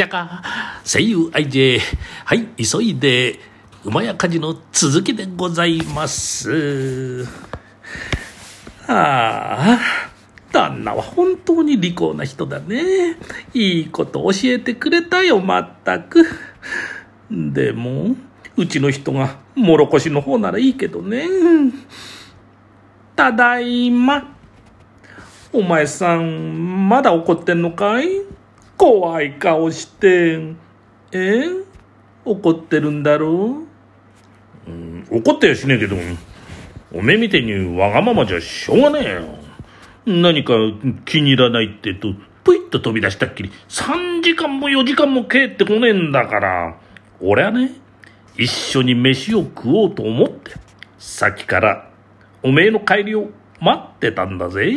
[0.00, 0.42] ちゃか、
[0.82, 1.78] 声優 IJ。
[2.24, 3.38] はい、急いで、
[3.84, 7.28] 馬や火事の続きでございます。
[8.86, 9.78] ああ、
[10.50, 13.18] 旦那は本当に利口な人だね。
[13.52, 16.24] いいこと教えてくれたよ、まったく。
[17.30, 18.16] でも、
[18.56, 21.26] うちの人が、もろこしの方ならいいけどね。
[23.14, 24.34] ただいま。
[25.52, 28.08] お前さん、まだ怒ってんのかい？
[28.80, 30.40] 怖い顔して。
[31.12, 31.44] え？
[32.24, 33.66] 怒ってるんだろ
[34.66, 35.96] う、うん、怒ってやしねえけど、
[36.94, 39.22] おめえみてにわがままじゃしょうがねえよ。
[40.06, 40.54] 何か
[41.04, 46.78] 気に入らないってと、ぷいっと飛び出したっきり、3時間も4時間も帰ってこねえんだから、
[47.20, 47.72] 俺はね、
[48.38, 50.52] 一緒に飯を食おうと思って、
[50.98, 51.90] さっきから
[52.42, 53.28] おめえの帰りを
[53.60, 54.72] 待ってたんだぜ。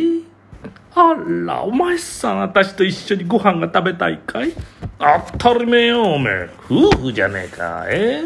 [0.96, 1.14] あ
[1.46, 4.52] ら、お前さん、私と一緒にご飯が食べたいかい？
[4.98, 6.50] 当たり前よ、おめえ。
[6.70, 8.24] 夫婦じゃねえか、え？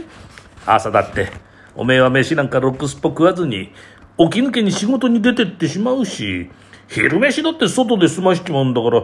[0.66, 1.28] 朝だって、
[1.74, 3.72] おめえは飯なんかろくすっぽ食わずに、
[4.18, 6.50] 起き抜けに仕事に出てってしまうし、
[6.88, 8.98] 昼飯だって外で済ましちまうんだから、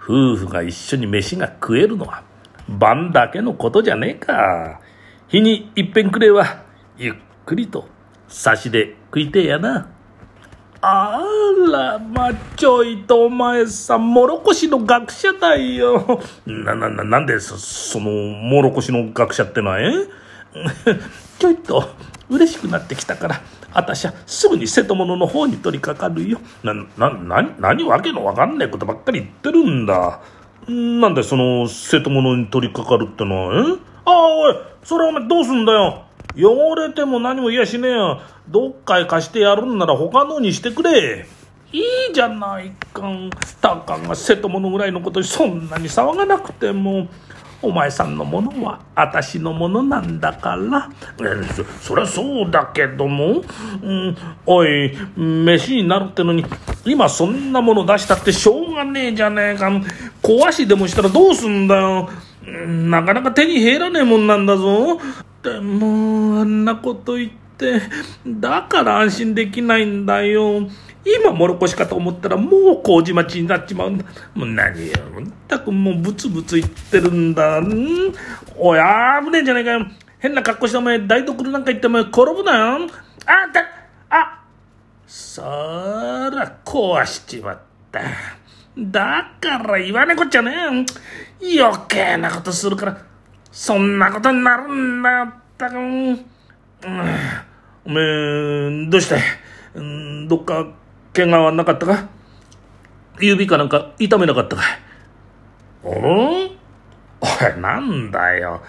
[0.00, 2.22] 夫婦が一緒に飯が食えるのは、
[2.68, 4.80] 晩だけのことじゃねえか。
[5.26, 6.62] 日に一遍くれは、
[6.96, 7.88] ゆっくりと、
[8.28, 9.90] 差しで食いてえやな。
[10.80, 11.20] あ
[11.72, 16.20] ら、まあちょいとお前さん、もろこしの学者だよ。
[16.46, 19.92] な、な、な、なんでそ、その、もろこしの学者ってのは、え？
[21.38, 21.84] ちょいと、
[22.30, 23.40] 嬉しくなってきたから、
[23.72, 26.38] あたしはすぐに瀬戸物の方に取り掛かるよ。
[26.62, 30.20] な、な、な、何わけのわかんないことばっかり言ってるんだ。
[30.68, 33.72] なんでその、瀬戸物に取り掛かるってのは、え？
[34.04, 36.04] ああ、おい、それはお前どうすんだよ。
[36.36, 38.20] 汚れても何も言やしねえよ。
[38.48, 41.26] どっかへ貸してやるんなら他のにしてくれ。
[41.72, 41.82] いい
[42.14, 43.30] じゃないかん。
[43.60, 47.08] たかが瀬戸物ぐらいのことにそんなに騒がなくても。
[47.60, 50.88] お前さんのものは私のものなんだから。
[51.56, 53.42] そそりゃそうだけども。
[53.82, 56.44] うん、おい、飯になるってのに、
[56.84, 59.68] 今そんなもの出したってしょうがねえじゃねえか。
[60.22, 62.08] 壊しでもしたらどうすんだよ。
[62.46, 65.00] なかなか手に入らねえもんなんだぞ。
[65.42, 67.80] でも、あんなこと言って、
[68.26, 70.68] だから安心できないんだよ。
[71.04, 74.04] 今、もろこしかと思ったら、もう麹町になっちまうんだ。
[74.34, 74.94] もう何よ、
[75.46, 77.60] たくもうブツブツ言ってるんだ。
[77.60, 78.12] ん
[78.56, 78.80] おい、
[79.24, 79.86] 危ねえじゃないかよ。
[80.18, 82.88] 変な格好してお前、台所なんか行ってお前、転ぶなよ。
[83.26, 83.62] あ、だ、
[84.10, 84.42] あ、
[85.06, 87.58] そら、壊しちまっ
[87.92, 88.00] た。
[88.78, 90.52] だから言わねこっちゃね
[91.42, 93.02] え余計なことするから、
[93.50, 96.12] そんなことになるんだったか、うん、
[97.84, 99.16] おめえ、どうして、
[99.74, 100.66] うん、どっか、
[101.12, 102.08] 怪我はなかったか？
[103.20, 104.62] 指かなんか痛めなかったか？
[105.82, 106.56] おおい、
[107.60, 108.62] なんだよ。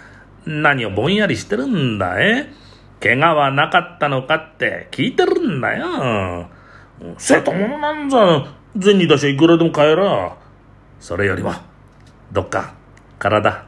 [0.46, 2.50] 何をぼんやりしてるんだ、え
[3.02, 6.50] 怪我はなかったのかって聞いてるんだよ。
[7.18, 8.48] 瀬戸物なんざ、
[8.82, 10.36] 銭出しゃいくらでも買えら。
[11.00, 11.54] それよりも、
[12.32, 12.74] どっか、
[13.20, 13.66] 体、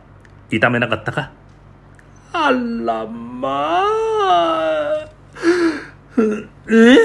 [0.52, 1.32] 痛めなかったか？
[2.34, 5.08] あらまあ。
[6.70, 6.98] え？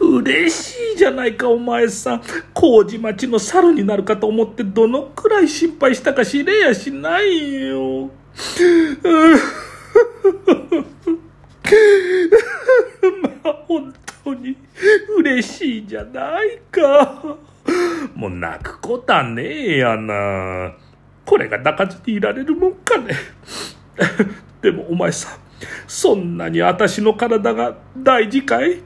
[0.00, 2.22] 嬉しいじゃないかお前さん
[2.54, 8.10] 麹町の猿になるかと思ってどのくらい心配したか知れやしないよ。
[13.44, 13.92] まあ本
[14.24, 14.56] 当に
[15.18, 17.36] 嬉しいじゃないか。
[18.14, 20.72] もう泣くことはねえやな。
[21.30, 23.14] これが泣かずにいられるもんかね。
[24.60, 25.28] でもお前さ、
[25.86, 28.80] そんなに私の体が大事かい？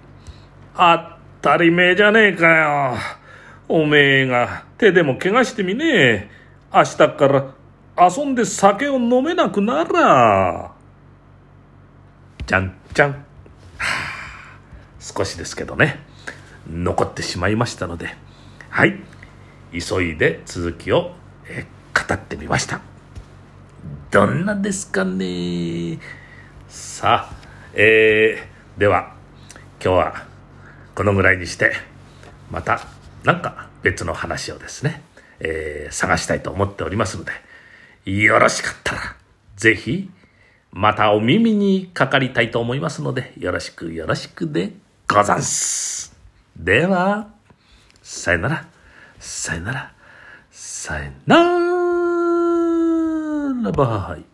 [0.76, 1.00] 当
[1.40, 2.96] たり前じゃねえかよ。
[3.66, 6.30] おめえが手でも怪我してみねえ。
[6.70, 7.46] 明日から
[7.98, 10.70] 遊んで酒を飲めなくなら。
[12.44, 13.10] じゃんじゃん。
[13.12, 13.16] は
[13.78, 13.86] あ、
[15.00, 15.98] 少しですけどね、
[16.70, 18.14] 残ってしまいましたので、
[18.68, 19.00] はい、
[19.72, 21.12] 急いで続きを、
[21.48, 21.66] え
[22.06, 22.80] 語ってみました。
[24.10, 25.98] どんなですかね
[26.68, 27.34] さあ、
[27.74, 29.14] えー、では、
[29.82, 30.26] 今日は
[30.94, 31.72] このぐらいにして、
[32.50, 32.80] また
[33.24, 35.02] なんか別の話をですね、
[35.40, 37.32] えー、探したいと思っておりますので、
[38.10, 39.16] よろしかったら、
[39.56, 40.10] ぜひ、
[40.72, 44.72] またお耳にかかりたいと思いますので、よろしくよろしくで
[45.08, 46.14] ござんす。
[46.56, 47.28] では、
[48.02, 48.68] さよなら、
[49.18, 49.92] さよなら、
[50.50, 51.83] さよなら
[53.72, 54.33] ばい。